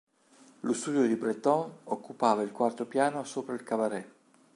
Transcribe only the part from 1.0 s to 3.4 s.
di Breton occupava il quarto piano